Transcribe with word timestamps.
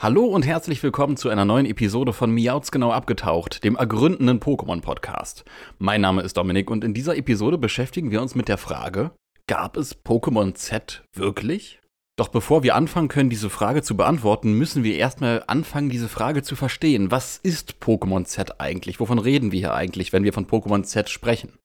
Hallo 0.00 0.26
und 0.26 0.46
herzlich 0.46 0.80
willkommen 0.84 1.16
zu 1.16 1.28
einer 1.28 1.44
neuen 1.44 1.66
Episode 1.66 2.12
von 2.12 2.30
Miauts 2.30 2.70
genau 2.70 2.92
abgetaucht, 2.92 3.64
dem 3.64 3.74
ergründenden 3.74 4.38
Pokémon-Podcast. 4.38 5.44
Mein 5.78 6.02
Name 6.02 6.22
ist 6.22 6.36
Dominik 6.36 6.70
und 6.70 6.84
in 6.84 6.94
dieser 6.94 7.16
Episode 7.16 7.58
beschäftigen 7.58 8.12
wir 8.12 8.22
uns 8.22 8.36
mit 8.36 8.46
der 8.46 8.58
Frage, 8.58 9.10
gab 9.48 9.76
es 9.76 10.04
Pokémon 10.04 10.54
Z 10.54 11.02
wirklich? 11.16 11.80
Doch 12.16 12.28
bevor 12.28 12.62
wir 12.62 12.76
anfangen 12.76 13.08
können, 13.08 13.28
diese 13.28 13.50
Frage 13.50 13.82
zu 13.82 13.96
beantworten, 13.96 14.52
müssen 14.52 14.84
wir 14.84 14.94
erstmal 14.94 15.42
anfangen, 15.48 15.90
diese 15.90 16.08
Frage 16.08 16.44
zu 16.44 16.54
verstehen. 16.54 17.10
Was 17.10 17.36
ist 17.36 17.78
Pokémon 17.82 18.24
Z 18.24 18.60
eigentlich? 18.60 19.00
Wovon 19.00 19.18
reden 19.18 19.50
wir 19.50 19.58
hier 19.58 19.74
eigentlich, 19.74 20.12
wenn 20.12 20.22
wir 20.22 20.32
von 20.32 20.46
Pokémon 20.46 20.84
Z 20.84 21.08
sprechen? 21.08 21.58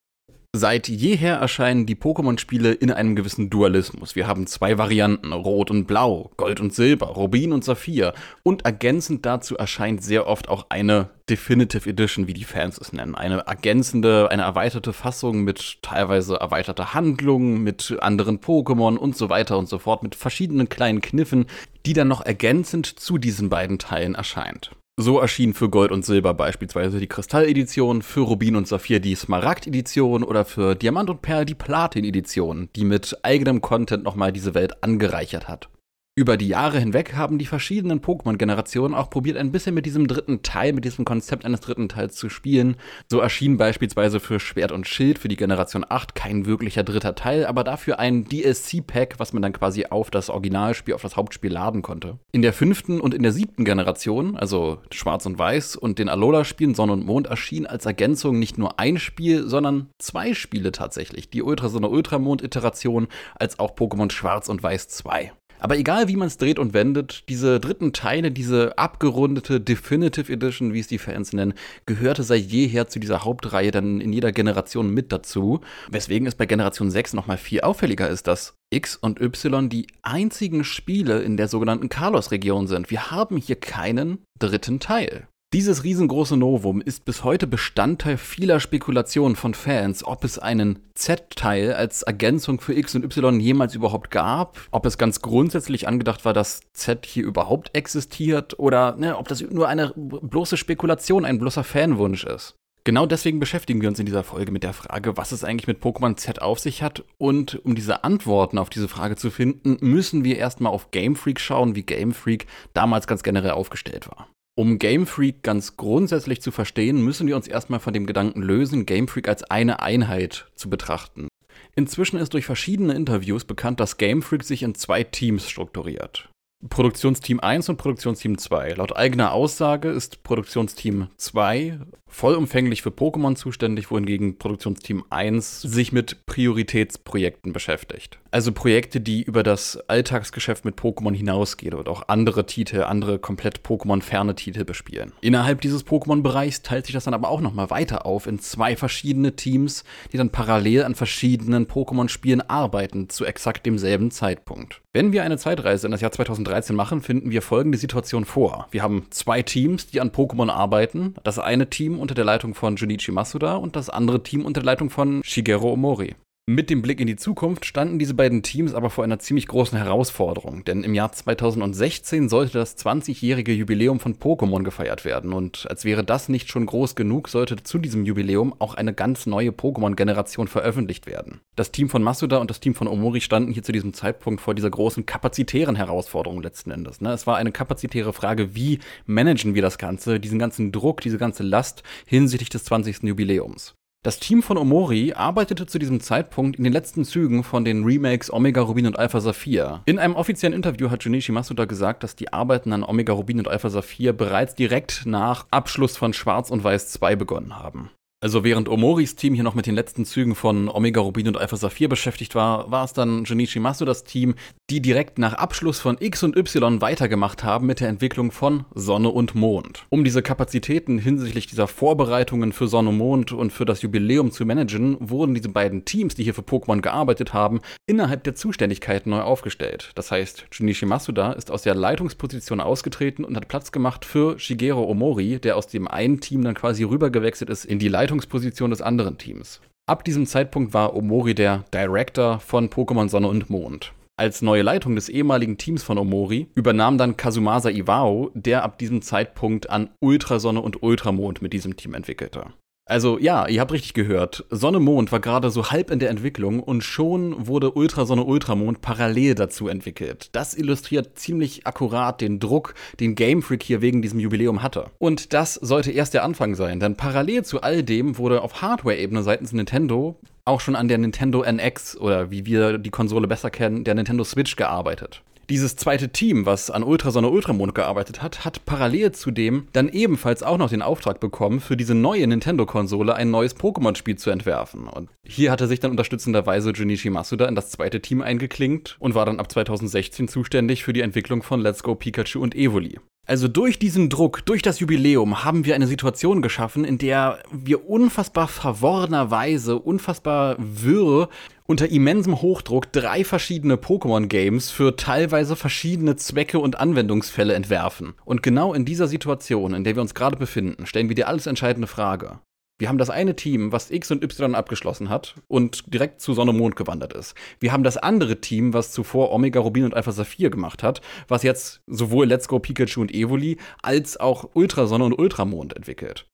Seit 0.56 0.88
jeher 0.88 1.38
erscheinen 1.38 1.88
die 1.88 1.96
Pokémon-Spiele 1.96 2.74
in 2.74 2.92
einem 2.92 3.16
gewissen 3.16 3.50
Dualismus. 3.50 4.16
Wir 4.16 4.28
haben 4.28 4.46
zwei 4.46 4.78
Varianten, 4.78 5.34
Rot 5.34 5.72
und 5.72 5.88
Blau, 5.88 6.30
Gold 6.38 6.60
und 6.60 6.72
Silber, 6.72 7.08
Rubin 7.08 7.54
und 7.54 7.64
Saphir. 7.64 8.14
Und 8.44 8.64
ergänzend 8.64 9.26
dazu 9.26 9.58
erscheint 9.58 10.04
sehr 10.04 10.28
oft 10.28 10.50
auch 10.50 10.68
eine 10.70 11.10
Definitive 11.28 11.90
Edition, 11.90 12.28
wie 12.28 12.36
die 12.36 12.44
Fans 12.44 12.78
es 12.78 12.94
nennen. 12.94 13.16
Eine 13.16 13.48
ergänzende, 13.48 14.30
eine 14.30 14.44
erweiterte 14.44 14.94
Fassung 14.94 15.44
mit 15.44 15.82
teilweise 15.82 16.36
erweiterter 16.36 16.94
Handlung, 16.94 17.64
mit 17.64 17.98
anderen 18.00 18.40
Pokémon 18.40 18.96
und 18.96 19.18
so 19.18 19.30
weiter 19.30 19.58
und 19.58 19.68
so 19.68 19.80
fort, 19.80 20.04
mit 20.04 20.14
verschiedenen 20.14 20.70
kleinen 20.70 21.02
Kniffen, 21.02 21.48
die 21.88 21.94
dann 21.94 22.10
noch 22.10 22.24
ergänzend 22.24 22.86
zu 22.86 23.18
diesen 23.18 23.50
beiden 23.50 23.80
Teilen 23.80 24.14
erscheint. 24.14 24.70
So 24.96 25.18
erschien 25.18 25.56
für 25.56 25.70
Gold 25.70 25.92
und 25.92 26.06
Silber 26.06 26.36
beispielsweise 26.36 27.00
die 27.00 27.08
Kristall-Edition, 27.08 28.04
für 28.04 28.20
Rubin 28.20 28.56
und 28.56 28.68
Saphir 28.68 29.00
die 29.00 29.16
Smaragd-Edition 29.16 30.24
oder 30.24 30.46
für 30.46 30.76
Diamant 30.76 31.10
und 31.10 31.24
Perl 31.24 31.46
die 31.46 31.56
Platin-Edition, 31.56 32.70
die 32.76 32.86
mit 32.86 33.18
eigenem 33.24 33.60
Content 33.60 34.04
nochmal 34.04 34.32
diese 34.32 34.54
Welt 34.54 34.84
angereichert 34.84 35.48
hat. 35.48 35.68
Über 36.16 36.38
die 36.38 36.48
Jahre 36.48 36.78
hinweg 36.78 37.16
haben 37.16 37.40
die 37.40 37.48
verschiedenen 37.48 38.00
Pokémon-Generationen 38.00 38.94
auch 38.94 39.10
probiert, 39.10 39.36
ein 39.36 39.52
bisschen 39.52 39.74
mit 39.74 39.88
diesem 39.88 40.06
dritten 40.06 40.44
Teil, 40.44 40.72
mit 40.74 40.86
diesem 40.86 41.06
Konzept 41.06 41.44
eines 41.44 41.62
dritten 41.62 41.90
Teils 41.90 42.16
zu 42.18 42.30
spielen. 42.30 42.76
So 43.10 43.20
erschien 43.20 43.58
beispielsweise 43.58 44.20
für 44.20 44.40
Schwert 44.40 44.72
und 44.72 44.88
Schild 44.88 45.18
für 45.18 45.28
die 45.28 45.38
Generation 45.38 45.84
8 45.90 46.14
kein 46.14 46.46
wirklicher 46.46 46.84
dritter 46.84 47.16
Teil, 47.16 47.48
aber 47.48 47.64
dafür 47.64 47.98
ein 47.98 48.26
DLC-Pack, 48.26 49.16
was 49.18 49.34
man 49.34 49.42
dann 49.42 49.54
quasi 49.54 49.88
auf 49.88 50.12
das 50.12 50.30
Originalspiel, 50.30 50.94
auf 50.94 51.02
das 51.02 51.16
Hauptspiel 51.16 51.52
laden 51.52 51.82
konnte. 51.82 52.20
In 52.32 52.44
der 52.44 52.54
fünften 52.54 53.02
und 53.02 53.16
in 53.16 53.24
der 53.24 53.32
siebten 53.32 53.66
Generation, 53.66 54.38
also 54.38 54.78
Schwarz 54.92 55.26
und 55.26 55.40
Weiß 55.40 55.76
und 55.76 55.98
den 55.98 56.10
Alola-Spielen 56.10 56.76
Sonne 56.76 56.94
und 56.94 57.08
Mond, 57.08 57.26
erschien 57.26 57.66
als 57.66 57.88
Ergänzung 57.88 58.38
nicht 58.38 58.60
nur 58.60 58.80
ein 58.80 59.00
Spiel, 59.00 59.48
sondern 59.48 59.90
zwei 59.98 60.36
Spiele 60.36 60.72
tatsächlich. 60.72 61.32
Die 61.32 61.42
Ultrasonne-Ultramond-Iteration 61.42 63.08
als 63.34 63.58
auch 63.58 63.72
Pokémon 63.72 64.12
Schwarz 64.12 64.48
und 64.48 64.62
Weiß 64.62 64.90
2. 64.90 65.32
Aber 65.64 65.78
egal 65.78 66.10
wie 66.10 66.18
man 66.18 66.28
es 66.28 66.38
dreht 66.38 66.60
und 66.60 66.74
wendet, 66.74 67.24
diese 67.30 67.62
dritten 67.62 67.94
Teile, 67.94 68.32
diese 68.32 68.78
abgerundete 68.78 69.62
Definitive 69.62 70.30
Edition, 70.30 70.74
wie 70.74 70.82
es 70.82 70.88
die 70.88 70.98
Fans 70.98 71.32
nennen, 71.32 71.54
gehörte 71.86 72.24
seit 72.24 72.42
jeher 72.42 72.90
zu 72.90 73.00
dieser 73.00 73.24
Hauptreihe 73.24 73.72
dann 73.72 74.02
in 74.02 74.12
jeder 74.12 74.34
Generation 74.34 74.94
mit 74.94 75.14
dazu. 75.14 75.62
Weswegen 75.90 76.28
es 76.28 76.36
bei 76.36 76.48
Generation 76.48 76.92
6 76.92 77.14
nochmal 77.14 77.38
viel 77.38 77.62
auffälliger 77.62 78.10
ist, 78.10 78.28
dass 78.28 78.58
X 78.72 78.98
und 78.98 79.22
Y 79.22 79.70
die 79.70 79.88
einzigen 80.02 80.66
Spiele 80.66 81.22
in 81.22 81.38
der 81.38 81.48
sogenannten 81.48 81.88
Carlos-Region 81.88 82.68
sind. 82.68 82.92
Wir 82.92 83.12
haben 83.12 83.38
hier 83.38 83.56
keinen 83.56 84.18
dritten 84.40 84.82
Teil. 84.82 85.30
Dieses 85.54 85.84
riesengroße 85.84 86.36
Novum 86.36 86.82
ist 86.82 87.06
bis 87.06 87.24
heute 87.24 87.46
Bestandteil 87.46 88.18
vieler 88.18 88.60
Spekulationen 88.60 89.36
von 89.36 89.54
Fans, 89.54 90.04
ob 90.04 90.24
es 90.24 90.40
einen 90.40 90.80
Z-Teil 90.96 91.74
als 91.74 92.02
Ergänzung 92.02 92.60
für 92.60 92.74
X 92.74 92.96
und 92.96 93.04
Y 93.04 93.40
jemals 93.40 93.76
überhaupt 93.76 94.10
gab, 94.10 94.60
ob 94.72 94.88
es 94.88 94.98
ganz 94.98 95.22
grundsätzlich 95.22 95.88
angedacht 95.88 96.26
war, 96.26 96.34
dass 96.34 96.62
Z 96.74 97.06
hier 97.06 97.24
überhaupt 97.24 97.70
existiert 97.76 98.58
oder 98.58 98.96
ne, 98.96 99.16
ob 99.16 99.28
das 99.28 99.42
nur 99.42 99.68
eine 99.68 99.94
bloße 99.96 100.58
Spekulation, 100.58 101.24
ein 101.24 101.38
bloßer 101.38 101.64
Fanwunsch 101.64 102.24
ist. 102.24 102.56
Genau 102.84 103.06
deswegen 103.06 103.40
beschäftigen 103.40 103.80
wir 103.80 103.90
uns 103.90 104.00
in 104.00 104.08
dieser 104.08 104.24
Folge 104.24 104.52
mit 104.52 104.64
der 104.64 104.74
Frage, 104.74 105.18
was 105.18 105.32
es 105.32 105.44
eigentlich 105.44 105.68
mit 105.68 105.84
Pokémon 105.84 106.16
Z 106.16 106.42
auf 106.42 106.58
sich 106.58 106.82
hat. 106.82 107.04
Und 107.20 107.64
um 107.64 107.76
diese 107.76 108.04
Antworten 108.04 108.58
auf 108.58 108.72
diese 108.72 108.88
Frage 108.88 109.18
zu 109.18 109.30
finden, 109.30 109.78
müssen 109.82 110.24
wir 110.26 110.36
erstmal 110.38 110.74
auf 110.74 110.90
Game 110.90 111.16
Freak 111.16 111.40
schauen, 111.40 111.76
wie 111.76 111.84
Game 111.84 112.12
Freak 112.12 112.48
damals 112.74 113.06
ganz 113.06 113.22
generell 113.22 113.52
aufgestellt 113.52 114.08
war. 114.08 114.33
Um 114.56 114.78
Game 114.78 115.08
Freak 115.08 115.42
ganz 115.42 115.78
grundsätzlich 115.78 116.40
zu 116.40 116.52
verstehen, 116.52 117.04
müssen 117.04 117.26
wir 117.26 117.36
uns 117.36 117.48
erstmal 117.48 117.80
von 117.80 117.92
dem 117.92 118.06
Gedanken 118.06 118.44
lösen, 118.44 118.86
Game 118.86 119.08
Freak 119.08 119.28
als 119.28 119.44
eine 119.44 119.82
Einheit 119.82 120.46
zu 120.54 120.70
betrachten. 120.70 121.28
Inzwischen 121.76 122.18
ist 122.20 122.36
durch 122.36 122.46
verschiedene 122.46 122.94
Interviews 122.94 123.46
bekannt, 123.46 123.80
dass 123.80 123.98
Game 123.98 124.22
Freak 124.22 124.44
sich 124.44 124.62
in 124.62 124.76
zwei 124.76 125.04
Teams 125.04 125.50
strukturiert. 125.50 126.30
Produktionsteam 126.70 127.40
1 127.40 127.70
und 127.70 127.78
Produktionsteam 127.78 128.38
2. 128.38 128.74
Laut 128.74 128.96
eigener 128.96 129.34
Aussage 129.34 129.90
ist 129.90 130.24
Produktionsteam 130.24 131.08
2 131.18 131.80
vollumfänglich 132.14 132.82
für 132.84 132.90
Pokémon 132.90 133.36
zuständig, 133.36 133.90
wohingegen 133.92 134.38
Produktionsteam 134.38 135.04
1 135.10 135.62
sich 135.62 135.92
mit 135.92 136.26
Prioritätsprojekten 136.26 137.54
beschäftigt. 137.54 138.20
Also 138.32 138.52
Projekte, 138.52 139.02
die 139.02 139.24
über 139.24 139.44
das 139.44 139.78
Alltagsgeschäft 139.90 140.64
mit 140.64 140.76
Pokémon 140.76 141.14
hinausgehen 141.14 141.74
und 141.74 141.90
auch 141.90 142.08
andere 142.08 142.46
Titel, 142.46 142.84
andere 142.84 143.20
komplett 143.20 143.62
Pokémon-ferne 143.62 144.36
Titel 144.36 144.64
bespielen. 144.64 145.12
Innerhalb 145.22 145.62
dieses 145.62 145.86
Pokémon-Bereichs 145.86 146.62
teilt 146.62 146.86
sich 146.86 146.94
das 146.94 147.06
dann 147.06 147.14
aber 147.14 147.30
auch 147.30 147.42
nochmal 147.42 147.70
weiter 147.70 148.06
auf 148.06 148.28
in 148.28 148.40
zwei 148.40 148.76
verschiedene 148.76 149.36
Teams, 149.36 149.84
die 150.12 150.18
dann 150.18 150.30
parallel 150.30 150.84
an 150.84 150.96
verschiedenen 150.96 151.68
Pokémon-Spielen 151.68 152.42
arbeiten, 152.42 153.10
zu 153.10 153.26
exakt 153.26 153.66
demselben 153.66 154.12
Zeitpunkt. 154.12 154.82
Wenn 154.94 155.12
wir 155.12 155.24
eine 155.24 155.40
Zeitreise 155.40 155.88
in 155.88 155.92
das 155.92 156.02
Jahr 156.02 156.12
2013 156.54 156.76
machen, 156.76 157.02
finden 157.02 157.32
wir 157.32 157.42
folgende 157.42 157.78
Situation 157.78 158.26
vor. 158.26 158.68
Wir 158.72 158.84
haben 158.84 159.08
zwei 159.10 159.42
Teams, 159.42 159.88
die 159.88 160.02
an 160.02 160.12
Pokémon 160.12 160.50
arbeiten. 160.50 161.16
Das 161.24 161.40
eine 161.40 161.70
Team 161.70 162.00
unter 162.00 162.14
der 162.14 162.26
Leitung 162.26 162.54
von 162.54 162.76
Junichi 162.76 163.12
Masuda 163.12 163.56
und 163.56 163.76
das 163.76 163.90
andere 163.90 164.22
Team 164.22 164.46
unter 164.46 164.62
der 164.62 164.66
Leitung 164.66 164.90
von 164.90 165.24
Shigeru 165.24 165.72
Omori. 165.72 166.16
Mit 166.46 166.70
dem 166.70 166.82
Blick 166.82 167.00
in 167.00 167.08
die 167.08 167.16
Zukunft 167.16 167.64
standen 167.64 168.00
diese 168.00 168.16
beiden 168.16 168.44
Teams 168.44 168.74
aber 168.74 168.90
vor 168.90 169.06
einer 169.06 169.18
ziemlich 169.18 169.48
großen 169.48 169.78
Herausforderung, 169.78 170.66
denn 170.66 170.84
im 170.84 170.94
Jahr 170.94 171.10
2016 171.10 172.28
sollte 172.28 172.58
das 172.58 172.78
20-jährige 172.78 173.54
Jubiläum 173.54 174.02
von 174.02 174.18
Pokémon 174.18 174.64
gefeiert 174.64 175.06
werden 175.06 175.32
und 175.32 175.66
als 175.70 175.86
wäre 175.86 176.04
das 176.04 176.28
nicht 176.28 176.50
schon 176.50 176.66
groß 176.66 176.96
genug, 176.96 177.30
sollte 177.30 177.64
zu 177.64 177.78
diesem 177.78 178.04
Jubiläum 178.04 178.54
auch 178.60 178.74
eine 178.74 178.94
ganz 178.94 179.26
neue 179.26 179.52
Pokémon-Generation 179.52 180.50
veröffentlicht 180.50 181.08
werden. 181.08 181.40
Das 181.56 181.72
Team 181.72 181.88
von 181.88 182.04
Masuda 182.04 182.40
und 182.40 182.50
das 182.50 182.60
Team 182.60 182.76
von 182.76 182.90
Omori 182.90 183.22
standen 183.22 183.54
hier 183.54 183.64
zu 183.64 183.72
diesem 183.72 183.94
Zeitpunkt 183.94 184.42
vor 184.42 184.54
dieser 184.54 184.70
großen 184.70 185.06
kapazitären 185.06 185.78
Herausforderung 185.78 186.42
letzten 186.42 186.72
Endes. 186.72 187.00
Ne? 187.00 187.14
Es 187.14 187.26
war 187.26 187.38
eine 187.38 187.54
kapazitäre 187.54 188.12
Frage, 188.12 188.54
wie 188.54 188.80
managen 189.06 189.56
wir 189.56 189.62
das 189.62 189.78
Ganze, 189.78 190.20
diesen 190.20 190.40
ganzen 190.40 190.74
Druck, 190.74 191.00
diese 191.00 191.18
ganze 191.18 191.44
Last 191.44 191.84
hinsichtlich 192.06 192.50
des 192.50 192.66
20. 192.66 193.04
Jubiläums. 193.04 193.76
Das 194.06 194.20
Team 194.20 194.44
von 194.44 194.58
Omori 194.58 195.14
arbeitete 195.14 195.66
zu 195.66 195.80
diesem 195.80 196.02
Zeitpunkt 196.02 196.58
in 196.58 196.66
den 196.66 196.74
letzten 196.74 197.06
Zügen 197.06 197.42
von 197.42 197.64
den 197.64 197.86
Remakes 197.86 198.34
Omega 198.34 198.60
Rubin 198.60 198.86
und 198.86 199.00
Alpha 199.00 199.22
Saphir. 199.22 199.82
In 199.86 199.98
einem 199.98 200.18
offiziellen 200.18 200.54
Interview 200.54 200.90
hat 200.90 201.06
Junichi 201.06 201.32
Masuda 201.32 201.64
gesagt, 201.64 202.04
dass 202.04 202.18
die 202.18 202.34
Arbeiten 202.34 202.74
an 202.74 202.84
Omega 202.84 203.14
Rubin 203.14 203.40
und 203.40 203.48
Alpha 203.48 203.70
Saphir 203.70 204.12
bereits 204.12 204.56
direkt 204.56 205.04
nach 205.06 205.46
Abschluss 205.52 205.96
von 205.96 206.12
Schwarz 206.12 206.52
und 206.52 206.66
Weiß 206.66 206.90
2 206.90 207.16
begonnen 207.16 207.58
haben. 207.58 207.92
Also 208.20 208.44
während 208.46 208.68
Omoris 208.68 209.16
Team 209.16 209.34
hier 209.34 209.44
noch 209.44 209.56
mit 209.56 209.68
den 209.68 209.76
letzten 209.76 210.04
Zügen 210.04 210.36
von 210.36 210.68
Omega 210.68 211.00
Rubin 211.00 211.28
und 211.30 211.38
Alpha 211.38 211.56
Saphir 211.56 211.88
beschäftigt 211.88 212.36
war, 212.36 212.72
war 212.72 212.84
es 212.84 212.92
dann 212.92 213.24
Junichi 213.24 213.60
Masu 213.60 213.86
das 213.86 214.04
Team, 214.04 214.36
die 214.74 214.82
direkt 214.82 215.20
nach 215.20 215.34
Abschluss 215.34 215.80
von 215.80 215.98
X 216.00 216.24
und 216.24 216.36
Y 216.36 216.82
weitergemacht 216.82 217.44
haben 217.44 217.68
mit 217.68 217.80
der 217.80 217.90
Entwicklung 217.90 218.32
von 218.32 218.66
Sonne 218.74 219.10
und 219.10 219.36
Mond. 219.36 219.86
Um 219.90 220.04
diese 220.04 220.24
Kapazitäten 220.24 220.98
hinsichtlich 220.98 221.46
dieser 221.46 221.68
Vorbereitungen 221.68 222.54
für 222.54 222.68
Sonne 222.68 222.90
und 222.90 222.98
Mond 222.98 223.34
und 223.34 223.54
für 223.54 223.66
das 223.66 223.84
Jubiläum 223.84 224.32
zu 224.32 224.46
managen, 224.46 224.98
wurden 225.00 225.36
diese 225.36 225.50
beiden 225.50 225.86
Teams, 225.86 226.16
die 226.16 226.24
hier 226.24 226.34
für 226.34 226.42
Pokémon 226.42 226.82
gearbeitet 226.82 227.34
haben, 227.34 227.62
innerhalb 227.86 228.24
der 228.24 228.34
Zuständigkeiten 228.34 229.12
neu 229.12 229.22
aufgestellt. 229.22 229.92
Das 229.94 230.10
heißt, 230.10 230.46
Junichi 230.52 230.88
Masuda 230.88 231.34
ist 231.34 231.52
aus 231.52 231.62
der 231.62 231.76
Leitungsposition 231.76 232.60
ausgetreten 232.60 233.26
und 233.26 233.36
hat 233.36 233.48
Platz 233.48 233.72
gemacht 233.72 234.06
für 234.06 234.40
Shigeru 234.40 234.90
Omori, 234.90 235.40
der 235.40 235.56
aus 235.56 235.68
dem 235.68 235.88
einen 235.88 236.20
Team 236.20 236.44
dann 236.44 236.56
quasi 236.56 236.84
rübergewechselt 236.84 237.52
ist 237.52 237.66
in 237.66 237.78
die 237.78 237.90
Leitung 237.90 238.14
Leitungsposition 238.14 238.70
des 238.70 238.82
anderen 238.82 239.18
Teams. 239.18 239.60
Ab 239.86 240.04
diesem 240.06 240.26
Zeitpunkt 240.26 240.74
war 240.74 240.96
Omori 240.96 241.34
der 241.34 241.66
Director 241.74 242.40
von 242.40 242.70
Pokémon 242.70 243.10
Sonne 243.10 243.28
und 243.28 243.50
Mond. 243.50 243.92
Als 244.16 244.44
neue 244.44 244.62
Leitung 244.62 244.94
des 244.96 245.10
ehemaligen 245.10 245.58
Teams 245.58 245.82
von 245.82 245.98
Omori 245.98 246.48
übernahm 246.54 247.00
dann 247.00 247.18
Kazumasa 247.18 247.72
Iwao, 247.72 248.30
der 248.36 248.64
ab 248.64 248.78
diesem 248.78 249.02
Zeitpunkt 249.02 249.72
an 249.72 249.90
Ultrasonne 250.00 250.62
und 250.62 250.84
Ultramond 250.84 251.42
mit 251.42 251.52
diesem 251.52 251.76
Team 251.78 251.96
entwickelte. 251.96 252.54
Also 252.86 253.18
ja, 253.18 253.48
ihr 253.48 253.62
habt 253.62 253.72
richtig 253.72 253.94
gehört. 253.94 254.44
Sonne 254.50 254.80
Mond 254.80 255.12
war 255.14 255.22
gerade 255.22 255.50
so 255.52 255.72
halb 255.72 255.90
in 255.90 256.00
der 256.00 256.10
Entwicklung 256.10 256.60
und 256.60 256.84
schon 256.84 257.48
wurde 257.48 257.72
Ultrasonne 257.72 258.26
Ultramond 258.26 258.82
parallel 258.82 259.36
dazu 259.36 259.70
entwickelt. 259.70 260.30
Das 260.34 260.54
illustriert 260.54 261.18
ziemlich 261.18 261.66
akkurat 261.66 262.20
den 262.20 262.40
Druck, 262.40 262.74
den 263.00 263.16
Game 263.16 263.42
Freak 263.42 263.64
hier 263.64 263.82
wegen 263.82 264.02
diesem 264.02 264.20
Jubiläum 264.20 264.62
hatte. 264.62 264.88
Und 265.00 265.32
das 265.32 265.54
sollte 265.54 265.92
erst 265.92 266.14
der 266.14 266.26
Anfang 266.26 266.56
sein, 266.56 266.82
denn 266.82 266.98
parallel 266.98 267.46
zu 267.46 267.62
all 267.62 267.84
dem 267.84 268.18
wurde 268.18 268.42
auf 268.42 268.62
Hardware-Ebene 268.62 269.24
seitens 269.24 269.54
Nintendo 269.54 270.20
auch 270.46 270.60
schon 270.60 270.76
an 270.76 270.90
der 270.90 270.98
Nintendo 270.98 271.42
NX 271.42 271.98
oder 271.98 272.32
wie 272.32 272.46
wir 272.46 272.78
die 272.78 272.90
Konsole 272.90 273.28
besser 273.28 273.50
kennen, 273.50 273.86
der 273.86 273.96
Nintendo 273.96 274.26
Switch 274.26 274.58
gearbeitet. 274.58 275.22
Dieses 275.50 275.76
zweite 275.76 276.10
Team, 276.10 276.46
was 276.46 276.72
an 276.72 276.84
Ultrasonne 276.84 277.30
Ultramond 277.30 277.76
gearbeitet 277.76 278.22
hat, 278.22 278.46
hat 278.46 278.66
parallel 278.66 279.12
zudem 279.12 279.68
dann 279.74 279.90
ebenfalls 279.90 280.42
auch 280.42 280.58
noch 280.58 280.70
den 280.70 280.82
Auftrag 280.82 281.20
bekommen, 281.20 281.60
für 281.60 281.76
diese 281.76 281.96
neue 281.96 282.26
Nintendo-Konsole 282.28 283.14
ein 283.16 283.30
neues 283.30 283.56
Pokémon-Spiel 283.58 284.18
zu 284.18 284.30
entwerfen. 284.30 284.88
Und 284.88 285.10
hier 285.26 285.52
hatte 285.52 285.68
sich 285.68 285.82
dann 285.82 285.92
unterstützenderweise 285.92 286.72
Junichi 286.72 287.10
Masuda 287.10 287.46
in 287.48 287.56
das 287.56 287.72
zweite 287.72 288.02
Team 288.02 288.22
eingeklinkt 288.22 288.96
und 289.00 289.16
war 289.16 289.26
dann 289.26 289.40
ab 289.40 289.52
2016 289.52 290.30
zuständig 290.30 290.84
für 290.86 290.94
die 290.94 291.02
Entwicklung 291.02 291.44
von 291.44 291.60
Let's 291.60 291.84
Go 291.84 291.96
Pikachu 291.96 292.40
und 292.40 292.56
Evoli. 292.56 293.00
Also 293.26 293.48
durch 293.48 293.80
diesen 293.80 294.10
Druck, 294.10 294.46
durch 294.46 294.62
das 294.62 294.82
Jubiläum 294.82 295.46
haben 295.46 295.64
wir 295.64 295.76
eine 295.76 295.88
Situation 295.88 296.42
geschaffen, 296.42 296.84
in 296.84 296.98
der 296.98 297.40
wir 297.54 297.90
unfassbar 297.90 298.50
verworrenerweise, 298.50 299.80
unfassbar 299.80 300.58
wirr 300.60 301.30
unter 301.66 301.88
immensem 301.88 302.42
Hochdruck 302.42 302.92
drei 302.92 303.24
verschiedene 303.24 303.76
Pokémon-Games 303.76 304.72
für 304.72 304.98
teilweise 304.98 305.56
verschiedene 305.56 306.18
Zwecke 306.18 306.60
und 306.60 306.82
Anwendungsfälle 306.82 307.54
entwerfen. 307.54 308.14
Und 308.26 308.44
genau 308.44 308.74
in 308.74 308.84
dieser 308.84 309.08
Situation, 309.08 309.74
in 309.74 309.86
der 309.86 309.96
wir 309.96 310.02
uns 310.02 310.16
gerade 310.16 310.36
befinden, 310.36 310.86
stellen 310.86 311.08
wir 311.08 311.16
die 311.16 311.24
alles 311.24 311.48
entscheidende 311.48 311.88
Frage. 311.88 312.40
Wir 312.80 312.90
haben 312.90 312.98
das 312.98 313.10
eine 313.10 313.36
Team, 313.36 313.72
was 313.72 313.92
X 313.92 314.12
und 314.12 314.24
Y 314.24 314.56
abgeschlossen 314.56 315.10
hat 315.10 315.36
und 315.48 315.94
direkt 315.94 316.22
zu 316.22 316.34
Sonne 316.34 316.54
Mond 316.54 316.76
gewandert 316.76 317.14
ist. 317.14 317.36
Wir 317.60 317.72
haben 317.72 317.84
das 317.84 317.98
andere 317.98 318.42
Team, 318.42 318.74
was 318.74 318.92
zuvor 318.92 319.32
Omega 319.32 319.60
Rubin 319.60 319.86
und 319.86 319.94
Alpha 319.94 320.12
Saphir 320.12 320.50
gemacht 320.50 320.82
hat, 320.82 321.02
was 321.28 321.44
jetzt 321.44 321.82
sowohl 321.88 322.26
Let's 322.26 322.48
Go 322.48 322.60
Pikachu 322.60 323.02
und 323.02 323.14
Evoli 323.14 323.58
als 323.82 324.20
auch 324.20 324.50
Ultrasonne 324.54 325.06
und 325.06 325.14
Ultramond 325.14 325.76
entwickelt. 325.76 326.26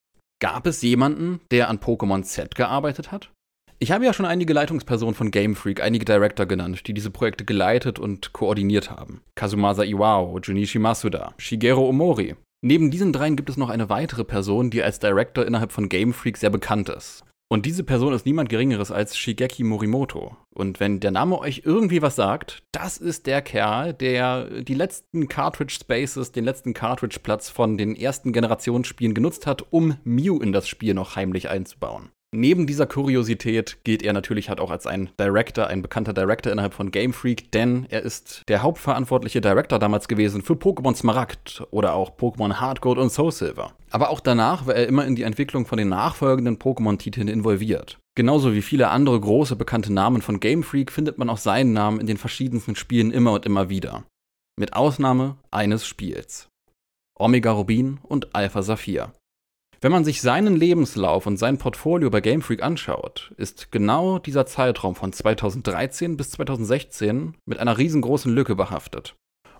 Gab 0.42 0.66
es 0.66 0.82
jemanden, 0.82 1.42
der 1.52 1.70
an 1.70 1.80
Pokémon 1.80 2.24
Z 2.24 2.56
gearbeitet 2.56 3.12
hat? 3.12 3.32
Ich 3.82 3.92
habe 3.92 4.06
ja 4.06 4.14
schon 4.14 4.26
einige 4.26 4.54
Leitungspersonen 4.54 5.16
von 5.16 5.32
Game 5.32 5.56
Freak, 5.56 5.82
einige 5.82 6.04
Director 6.04 6.46
genannt, 6.46 6.88
die 6.88 6.94
diese 6.94 7.12
Projekte 7.12 7.46
geleitet 7.46 8.00
und 8.00 8.34
koordiniert 8.34 8.92
haben. 8.92 9.22
Kazumasa 9.36 9.84
Iwao, 9.84 10.38
Junichi 10.40 10.80
Masuda, 10.80 11.34
Shigeru 11.38 11.88
Omori, 11.88 12.36
Neben 12.62 12.92
diesen 12.92 13.14
dreien 13.14 13.38
gibt 13.38 13.50
es 13.50 13.58
noch 13.58 13.70
eine 13.70 13.90
weitere 13.90 14.26
Person, 14.26 14.70
die 14.70 14.84
als 14.84 15.00
Director 15.00 15.46
innerhalb 15.46 15.72
von 15.72 15.88
Game 15.88 16.14
Freak 16.14 16.38
sehr 16.38 16.50
bekannt 16.50 16.90
ist. 16.90 17.24
Und 17.52 17.66
diese 17.66 17.84
Person 17.84 18.14
ist 18.14 18.28
niemand 18.28 18.50
Geringeres 18.50 18.92
als 18.92 19.18
Shigeki 19.18 19.64
Morimoto. 19.64 20.38
Und 20.54 20.80
wenn 20.80 21.00
der 21.00 21.10
Name 21.10 21.40
euch 21.40 21.64
irgendwie 21.66 22.04
was 22.04 22.16
sagt, 22.16 22.62
das 22.72 22.98
ist 22.98 23.26
der 23.26 23.42
Kerl, 23.42 23.94
der 23.94 24.62
die 24.62 24.76
letzten 24.76 25.28
Cartridge 25.28 25.80
Spaces, 25.82 26.32
den 26.32 26.44
letzten 26.44 26.76
Cartridge 26.76 27.20
Platz 27.24 27.50
von 27.50 27.78
den 27.78 27.96
ersten 27.96 28.34
Generationsspielen 28.34 29.16
genutzt 29.16 29.48
hat, 29.48 29.66
um 29.72 29.98
Mew 30.04 30.40
in 30.40 30.52
das 30.52 30.68
Spiel 30.68 30.94
noch 30.94 31.16
heimlich 31.16 31.50
einzubauen. 31.50 32.10
Neben 32.32 32.68
dieser 32.68 32.86
Kuriosität 32.86 33.80
gilt 33.84 34.04
er 34.04 34.14
natürlich 34.14 34.50
halt 34.50 34.60
auch 34.60 34.70
als 34.70 34.86
ein 34.86 35.10
Director, 35.20 35.66
ein 35.66 35.82
bekannter 35.82 36.14
Director 36.14 36.52
innerhalb 36.52 36.76
von 36.76 36.92
Game 36.92 37.12
Freak, 37.12 37.52
denn 37.52 37.88
er 37.90 38.04
ist 38.04 38.44
der 38.48 38.62
hauptverantwortliche 38.62 39.42
Director 39.42 39.80
damals 39.80 40.08
gewesen 40.08 40.44
für 40.44 40.54
Pokémon 40.54 40.96
Smaragd 40.96 41.64
oder 41.72 41.96
auch 41.96 42.16
Pokémon 42.18 42.54
Hard 42.54 42.82
Gold 42.82 43.00
und 43.00 43.12
Soul 43.12 43.32
Silver. 43.32 43.74
Aber 43.90 44.12
auch 44.12 44.20
danach 44.20 44.68
war 44.68 44.76
er 44.76 44.88
immer 44.88 45.08
in 45.08 45.16
die 45.16 45.24
Entwicklung 45.24 45.66
von 45.66 45.80
den 45.80 45.90
nachfolgenden 45.90 46.60
Pokémon-Titeln 46.60 47.28
involviert. 47.28 47.98
Genauso 48.16 48.54
wie 48.54 48.62
viele 48.62 48.90
andere 48.90 49.20
große 49.20 49.56
bekannte 49.56 49.92
Namen 49.92 50.22
von 50.22 50.40
Game 50.40 50.62
Freak 50.62 50.92
findet 50.92 51.18
man 51.18 51.32
auch 51.32 51.38
seinen 51.38 51.74
Namen 51.74 52.00
in 52.00 52.06
den 52.06 52.18
verschiedensten 52.18 52.76
Spielen 52.76 53.10
immer 53.10 53.32
und 53.32 53.48
immer 53.48 53.70
wieder. 53.70 54.04
Mit 54.56 54.74
Ausnahme 54.74 55.38
eines 55.50 55.88
Spiels. 55.88 56.48
Omega 57.18 57.52
Rubin 57.52 57.98
und 58.04 58.36
Alpha 58.36 58.62
Saphir. 58.62 59.14
Wenn 59.82 59.94
man 59.94 60.04
sich 60.04 60.22
seinen 60.22 60.58
Lebenslauf 60.58 61.26
und 61.26 61.38
sein 61.38 61.58
Portfolio 61.58 62.10
bei 62.10 62.20
Game 62.20 62.42
Freak 62.42 62.62
anschaut, 62.62 63.34
ist 63.38 63.72
genau 63.72 64.20
dieser 64.20 64.46
Zeitraum 64.46 64.94
von 64.94 65.14
2013 65.14 66.18
bis 66.18 66.32
2016 66.32 67.36
mit 67.46 67.60
einer 67.60 67.78
riesengroßen 67.78 68.34
Lücke 68.34 68.58
behaftet. 68.58 69.16